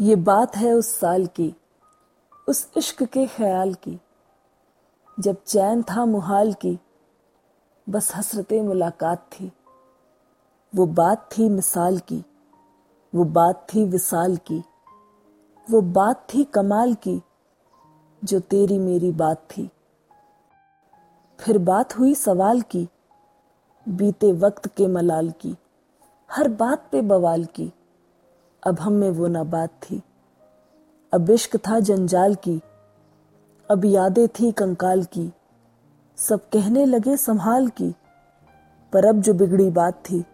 [0.00, 1.54] ये बात है उस साल की,
[2.48, 4.00] उस इश्क के ख्याल की।
[5.20, 6.78] जब चैन था मुहाल की,
[7.88, 9.52] बस हसरत मुलाकात थी।
[10.74, 12.24] वो बात थी मिसाल की,
[13.14, 14.64] वो बात थी विसाल की,
[15.70, 17.22] वो बात थी कमाल की,
[18.24, 19.70] जो तेरी मेरी बात थी।
[21.40, 22.88] फिर बात हुई सवाल की,
[23.88, 25.56] बीते वक्त के मलाल की,
[26.32, 27.72] हर बात पे बवाल की।
[28.66, 30.02] अब हम में वो ना बात थी।
[31.12, 32.62] अब इश्क था जंजाल की,
[33.70, 35.32] अब यादें थी कंकाल की,
[36.16, 37.94] सब कहने लगे संभाल की,
[38.92, 40.24] पर अब जो बिगड़ी बात थी,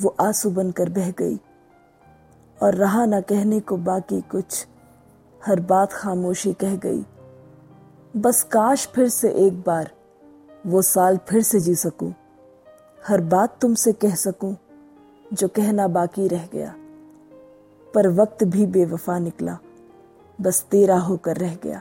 [0.00, 1.36] वो आँसू बनकर बह गई।
[2.62, 4.66] और रहा ना कहने को बाकी कुछ,
[5.46, 7.04] हर बात खामोशी कह गई।
[8.16, 9.90] बस काश फिर से एक बार,
[10.66, 12.14] वो साल फिर से जी सकूँ,
[13.08, 14.56] हर बात तुमसे कह सकूँ,
[15.32, 16.74] जो कहना बाकी रह गया।
[17.94, 19.58] पर वक्त भी बेवफा निकला।
[20.40, 21.80] बस तेरा होकर रह गया।